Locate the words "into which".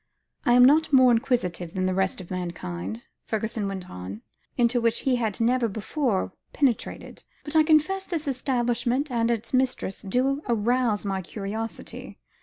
4.57-4.99